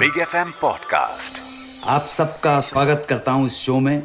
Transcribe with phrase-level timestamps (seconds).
[0.00, 1.38] Big F M podcast
[1.86, 4.02] आप सबका स्वागत करता हूँ इस शो में,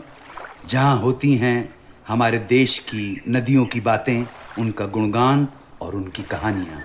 [0.67, 1.75] जहाँ होती हैं
[2.07, 4.25] हमारे देश की नदियों की बातें,
[4.59, 5.47] उनका गुणगान
[5.81, 6.81] और उनकी कहानियाँ।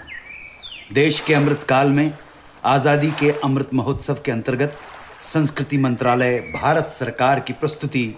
[0.93, 2.19] देश के अमृत काल में,
[2.65, 4.77] आज़ादी के अमृत महोत्सव के अंतर्गत,
[5.21, 8.15] संस्कृति मंत्रालय, भारत सरकार की प्रस्तुति,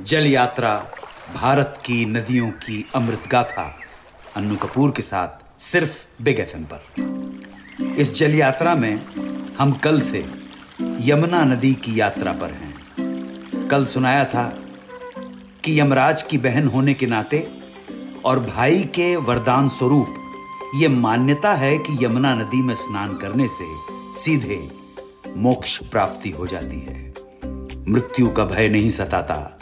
[0.00, 0.86] जल यात्रा,
[1.34, 3.74] भारत की नदियों की अमृत गाथा,
[4.36, 9.23] अन्नू कपूर के साथ सिर्फ़ बिग एफ़ पर। इस जल यात्रा में
[9.58, 10.24] हम कल से
[11.00, 14.58] यमुना नदी की यात्रा पर हैं। कल सुनाया था
[15.64, 17.48] कि यमराज की बहन होने के नाते
[18.24, 20.14] और भाई के वरदान स्वरूप
[20.76, 23.64] यह मान्यता है कि यमुना नदी में स्नान करने से
[24.20, 24.68] सीधे
[25.36, 27.14] मोक्ष प्राप्ति हो जाती है।
[27.88, 29.58] मृत्यु का भय नहीं सताता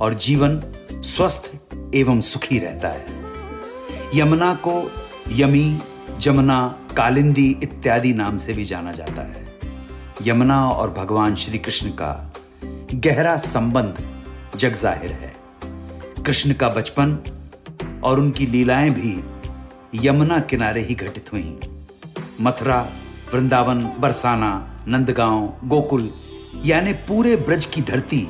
[0.00, 1.52] और जीवन स्वस्थ
[1.94, 3.06] एवं सुखी रहता है।
[4.14, 4.90] यमुना को
[5.30, 5.78] यमी,
[6.18, 9.45] जमुना, कालिंदी इत्यादि नाम से भी जाना जाता है।
[10.22, 12.32] यमुना और भगवान श्री कृष्ण का
[12.94, 13.96] गहरा संबंध
[14.56, 15.34] जग ज़ाहिर है।
[16.24, 17.18] कृष्ण का बचपन
[18.04, 19.12] और उनकी लीलाएँ भी
[20.06, 21.58] यमुना किनारे ही घटित हुई।
[22.40, 22.80] मथुरा,
[23.32, 26.10] वृंदावन, बरसाना, नंदगांव, गोकुल,
[26.64, 28.26] यानी पूरे ब्रज की धरती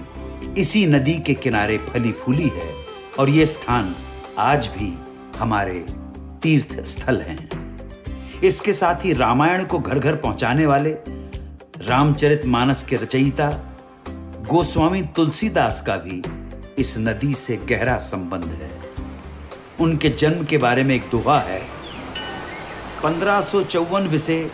[0.59, 2.73] इसी नदी के किनारे फली फूली है
[3.19, 3.95] और ये स्थान
[4.39, 4.93] आज भी
[5.39, 5.85] हमारे
[6.43, 7.49] तीर्थ स्थल हैं।
[8.45, 10.97] इसके साथ ही रामायण को घर घर पहुँचाने वाले
[11.83, 13.51] रामचरित मानस के रचयिता
[14.49, 16.23] गोस्वामी तुलसीदास का भी
[16.79, 18.71] इस नदी से गहरा संबंध है।
[19.81, 21.61] उनके जन्म के बारे में एक दोहा है।
[23.03, 24.51] पंद्रह सौ चौवन विषय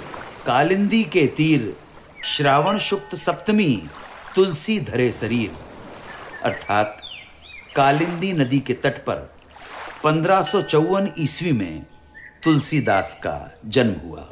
[0.47, 1.77] कालिंदी के तीर
[2.25, 3.83] श्रावण शुक्त सप्तमी
[4.34, 5.50] तुलसी धरे शरीर।
[6.45, 7.03] अर्थात
[7.77, 9.34] कालिंदी नदी के तट पर
[10.05, 11.87] पंद्रह सौ चौवन ईस्वी में
[12.43, 14.28] तुलसीदास का जन्म हुआ।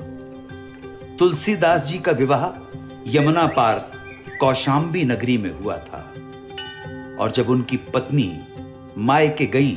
[1.19, 2.70] तुलसीदास जी का विवाह
[3.07, 3.79] यमुना पार
[4.41, 6.01] कौशाम्बी नगरी में हुआ था।
[7.21, 8.41] और जब उनकी पत्नी
[8.99, 9.73] माए के गई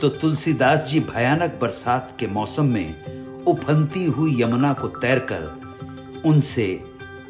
[0.00, 6.68] तो तुलसीदास जी भयानक बरसात के मौसम में उफनती हुई यमुना को तैरकर उनसे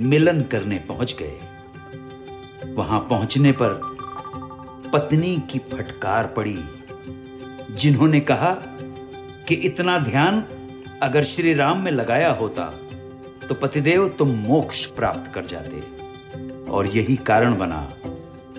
[0.00, 3.81] मिलन करने पहुँच गए। वहाँ पहुँचने पर
[4.93, 6.59] पत्नी की फटकार पड़ी,
[7.73, 8.53] जिन्होंने कहा
[9.49, 10.43] कि इतना ध्यान
[11.03, 12.73] अगर श्री राम में लगाया होता
[13.49, 16.07] तो पतिदेव तुम मोक्ष प्राप्त कर जाते।
[16.71, 17.95] और यही कारण बना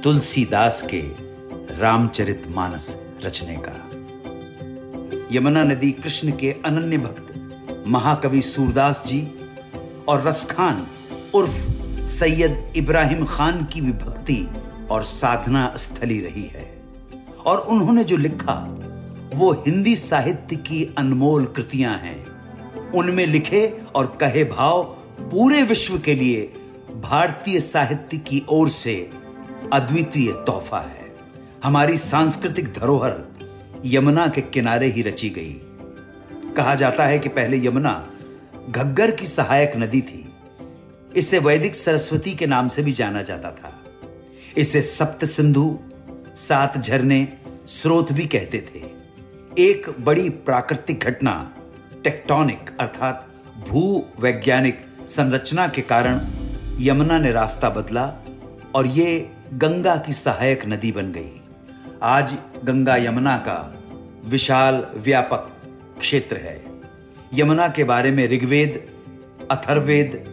[0.03, 1.01] तुलसीदास के
[1.77, 3.83] रामचरित मानस रचने का।
[5.31, 7.33] यमुना नदी कृष्ण के अनन्य भक्त
[7.87, 9.31] महाकवि सूरदास जी
[10.07, 10.87] और रसखान
[11.35, 11.67] उर्फ़
[12.05, 14.47] सैयद इब्राहिम खान की भी भक्ति
[14.91, 16.81] और साधना स्थली रही है।
[17.45, 18.79] और उन्होंने जो लिखा,
[19.33, 22.36] वो हिंदी साहित्य की अनमोल कृतियाँ हैं।
[22.95, 24.83] उनमें लिखे और कहे भाव
[25.19, 26.53] पूरे विश्व के लिए
[26.95, 29.09] भारतीय साहित्य की ओर से
[29.73, 31.15] अद्वितीय तोहफा है।
[31.63, 33.37] हमारी सांस्कृतिक धरोहर
[33.85, 35.61] यमुना के किनारे ही रची गई।
[36.53, 38.11] कहा जाता है कि पहले यमुना
[38.69, 40.29] घग्गर की सहायक नदी थी।
[41.15, 43.83] इसे वैदिक सरस्वती के नाम से भी जाना जाता था।
[44.57, 45.79] इसे सप्त सिंधु,
[46.35, 47.27] सात झरने,
[47.67, 48.79] स्रोत भी कहते थे।
[49.63, 51.53] एक बड़ी प्राकृतिक घटना
[52.07, 53.27] टेक्टोनिक अर्थात
[53.69, 56.21] भू वैज्ञानिक संरचना के कारण
[56.79, 58.25] यमुना ने रास्ता बदला
[58.75, 61.41] और ये गंगा की सहायक नदी बन गई।
[62.03, 63.83] आज गंगा यमुना का
[64.25, 65.51] विशाल, व्यापक
[65.99, 66.63] क्षेत्र है।
[67.33, 68.87] यमुना के बारे में ऋग्वेद
[69.51, 70.23] अथर्वेद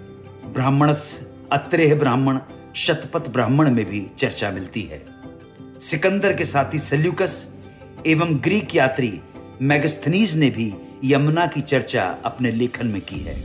[0.54, 2.38] ब्राह्मणस, अत्रेह ब्राह्मण,
[2.74, 5.06] शतपथ ब्राह्मण में भी चर्चा मिलती है।
[5.80, 7.54] सिकंदर के साथी सेल्यूकस
[8.06, 9.20] एवं ग्रीक यात्री
[9.62, 10.74] मैगस्थनीज ने भी
[11.04, 13.36] यमुना की चर्चा अपने लेखन में की है।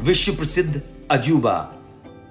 [0.00, 1.58] विश्व प्रसिद्ध अजूबा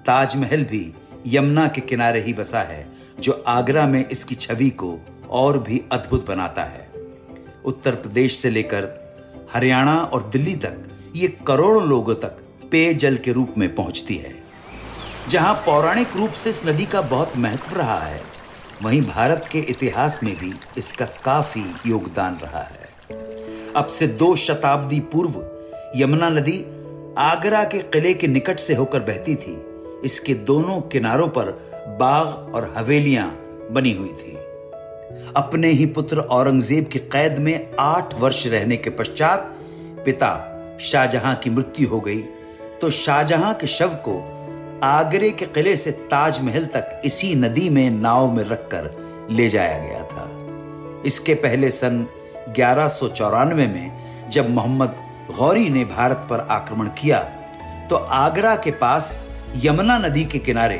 [0.06, 0.92] ताजमहल भी
[1.26, 2.86] यमुना के किनारे ही बसा है,
[3.20, 4.98] जो आगरा में इसकी छवि को
[5.30, 6.88] और भी अद्भुत बनाता है।
[7.64, 8.88] उत्तर प्रदेश से लेकर
[9.52, 12.38] हरियाणा और दिल्ली तक ये करोड़ों लोगों तक
[12.70, 14.34] पेयजल के रूप में पहुँचती है।
[15.28, 18.20] जहाँ पौराणिक रूप से इस नदी का बहुत महत्व रहा है,
[18.82, 22.87] वहीं भारत के इतिहास में भी इसका काफ़ी योगदान रहा है।
[23.78, 25.34] अब से दो शताब्दी पूर्व
[25.96, 26.58] यमुना नदी
[27.18, 29.56] आगरा के किले के निकट से होकर बहती थी।
[30.04, 31.50] इसके दोनों किनारों पर
[32.00, 33.26] बाग और हवेलियाँ
[33.72, 34.36] बनी हुई थी।
[35.36, 39.54] अपने ही पुत्र औरंगज़ेब की कैद में आठ वर्ष रहने के पश्चात
[40.04, 40.32] पिता
[40.80, 42.20] शाहजहां की मृत्यु हो गई।
[42.80, 44.20] तो शाहजहां के शव को
[44.82, 48.90] आगरे के किले से ताजमहल तक इसी नदी में नाव में रखकर
[49.30, 50.30] ले जाया गया था।
[51.06, 52.06] इसके पहले सन
[52.56, 52.88] ग्यारह
[53.56, 54.94] में जब मोहम्मद
[55.38, 57.18] गौरी ने भारत पर आक्रमण किया
[57.90, 59.16] तो आगरा के पास
[59.56, 60.78] यमुना नदी के किनारे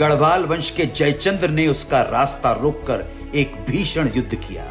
[0.00, 4.64] गढ़वाल वंश के जयचंद्र ने उसका रास्ता रोककर एक भीषण युद्ध किया,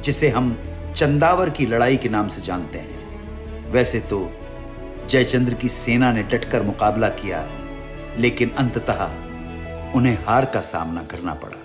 [0.00, 0.56] जिसे हम
[0.96, 4.30] चंदावर की लड़ाई के नाम से जानते हैं। वैसे तो
[5.08, 7.46] जयचंद्र की सेना ने डटकर मुकाबला किया,
[8.18, 9.04] लेकिन अंततः
[9.94, 11.62] उन्हें हार का सामना करना पड़ा।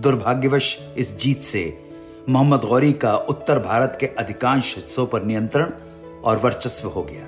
[0.00, 1.62] दुर्भाग्यवश इस जीत से
[2.28, 5.70] मोहम्मद गौरी का उत्तर भारत के अधिकांश हिस्सों पर नियंत्रण
[6.24, 7.26] और वर्चस्व हो गया।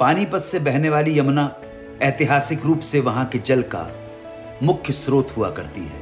[0.00, 1.56] पानीपत से बहने वाली यमुना
[2.02, 3.86] ऐतिहासिक रूप से वहाँ के जल का
[4.62, 6.00] मुख्य स्रोत हुआ करती है।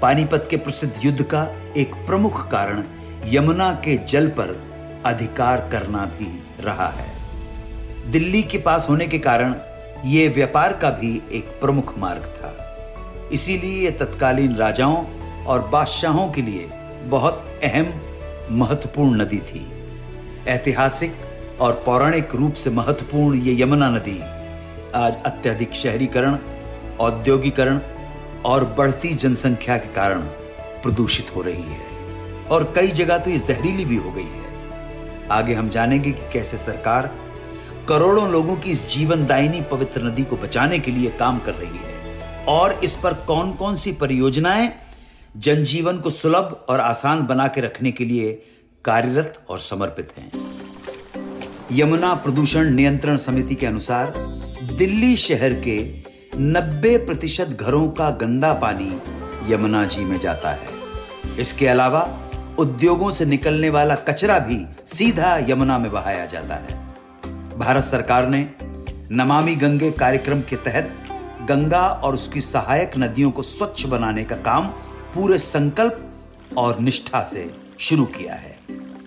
[0.00, 1.42] पानीपत के प्रसिद्ध युद्ध का
[1.76, 2.82] एक प्रमुख कारण
[3.26, 4.56] यमुना के जल पर
[5.06, 6.28] अधिकार करना भी
[6.60, 7.08] रहा है।
[8.10, 9.54] दिल्ली के पास होने के कारण
[10.04, 12.54] यह व्यापार का भी एक प्रमुख मार्ग था।
[13.32, 15.04] इसीलिए तत्कालीन राजाओं
[15.44, 16.70] और बादशाहों के लिए
[17.04, 17.92] बहुत अहम,
[18.50, 19.66] महत्वपूर्ण नदी थी।
[20.48, 21.14] ऐतिहासिक
[21.60, 24.20] और पौराणिक रूप से महत्वपूर्ण ये यमुना नदी
[24.94, 26.38] आज अत्यधिक शहरीकरण,
[27.00, 27.80] औद्योगिकरण
[28.44, 30.20] और बढ़ती जनसंख्या के कारण
[30.82, 31.80] प्रदूषित हो रही है।
[32.50, 36.58] और कई जगह तो ये जहरीली भी हो गई है। आगे हम जानेंगे कि कैसे
[36.58, 37.14] सरकार
[37.88, 41.94] करोड़ों लोगों की इस जीवनदायिनी पवित्र नदी को बचाने के लिए काम कर रही है।
[42.46, 44.72] और इस पर कौन कौन सी परियोजनाएँ
[45.36, 48.42] जनजीवन को सुलभ और आसान बना के रखने के लिए
[48.84, 50.32] कार्यरत और समर्पित हैं।
[51.72, 54.12] यमुना प्रदूषण नियंत्रण समिति के अनुसार,
[54.78, 56.02] दिल्ली शहर के
[56.38, 59.00] 90 प्रतिशत घरों का गंदा पानी
[59.52, 60.68] यमुना जी में जाता है।
[61.38, 62.20] इसके अलावा,
[62.58, 66.94] उद्योगों से निकलने वाला कचरा भी सीधा यमुना में बहाया जाता है।
[67.58, 68.50] भारत सरकार ने
[69.10, 70.90] नमामि गंगे कार्यक्रम के तहत
[71.42, 74.74] गंगा और उसकी सहायक नदियों को स्वच्छ बनाने का काम
[75.14, 77.48] पूरे संकल्प और निष्ठा से
[77.80, 78.56] शुरू किया है।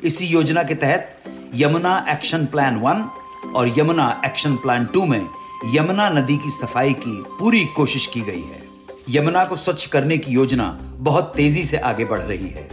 [0.04, 1.24] इसी योजना के तहत
[1.56, 3.10] यमुना एक्शन प्लान वन
[3.56, 5.28] और यमुना एक्शन प्लान टू में
[5.74, 8.66] यमुना नदी की सफ़ाई की पूरी कोशिश की गई है।
[9.10, 12.68] यमुना को स्वच्छ करने की योजना बहुत तेज़ी से आगे बढ़ रही है।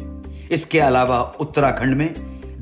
[0.50, 2.14] इसके अलावा उत्तराखंड में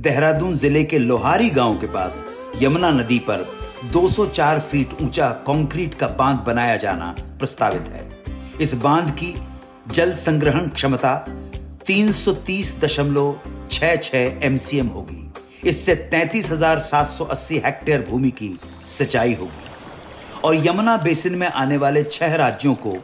[0.03, 2.23] देहरादून ज़िले के लोहारी गाँव के पास
[2.63, 3.47] यमुना नदी पर
[3.93, 8.09] 204 फीट ऊँचा कंक्रीट का बाँध बनाया जाना प्रस्तावित है।
[8.61, 9.35] इस बाँध की
[9.89, 11.27] जल संग्रहण क्षमता
[11.87, 15.33] 330.66 एमसीएम होगी।
[15.69, 18.59] इससे 33,780 हेक्टेयर भूमि की
[18.89, 19.65] सिंचाई होगी।
[20.45, 22.97] और यमुना बेसिन में आने वाले छह राज्यों को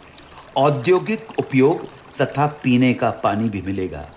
[0.57, 1.89] औद्योगिक उपयोग
[2.21, 4.11] तथा पीने का पानी भी मिलेगा।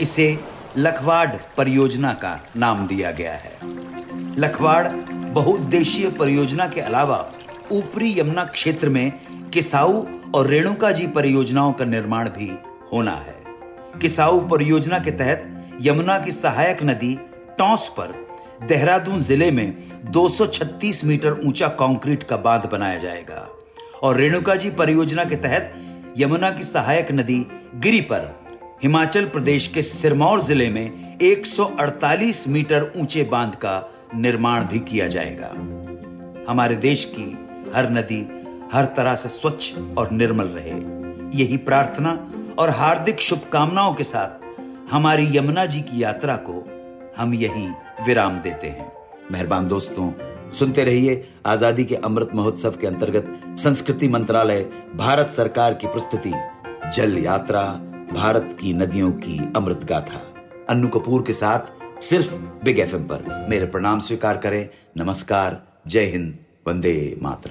[0.00, 0.38] इसे
[0.76, 3.58] लखवाड़ परियोजना का नाम दिया गया है।
[4.38, 7.32] लखवाड़ बहुउद्देशीय परियोजना के अलावा
[7.72, 9.12] ऊपरी यमुना क्षेत्र में
[9.52, 12.50] किसाऊ और रेणुका जी परियोजनाओं का निर्माण भी
[12.92, 13.34] होना है।
[14.00, 15.44] किसाऊ परियोजना के तहत
[15.82, 17.14] यमुना की सहायक नदी
[17.58, 18.14] टॉस पर
[18.68, 19.74] देहरादून ज़िले में
[20.12, 23.48] 236 मीटर ऊँचा कंक्रीट का बाँध बनाया जाएगा
[24.02, 25.72] और रेणुका जी परियोजना के तहत
[26.18, 27.46] यमुना की सहायक नदी
[27.76, 28.34] गिरी पर
[28.82, 33.82] हिमाचल प्रदेश के सिरमौर ज़िले में 148 मीटर ऊँचे बाँध का
[34.14, 35.48] निर्माण भी किया जाएगा।
[36.50, 37.32] हमारे देश की
[37.74, 38.22] हर नदी
[38.72, 40.70] हर तरह से स्वच्छ और निर्मल रहे।
[41.38, 42.12] यही प्रार्थना
[42.58, 46.64] और हार्दिक शुभकामनाओं के साथ हमारी यमुना जी की यात्रा को
[47.16, 47.66] हम यही
[48.06, 48.90] विराम देते हैं।
[49.32, 50.10] मेहरबान दोस्तों,
[50.52, 54.62] सुनते रहिए आज़ादी के अमृत महोत्सव के अंतर्गत संस्कृति मंत्रालय,
[54.94, 56.32] भारत सरकार की प्रस्तुति,
[56.94, 57.62] जल यात्रा,
[58.12, 60.20] भारत की नदियों की अमृत गाथा।
[60.70, 66.38] अन्नू कपूर के साथ सिर्फ़ बिग एफएम पर मेरे प्रणाम स्वीकार करें। नमस्कार, जय हिंद,
[66.68, 67.50] वंदे मातर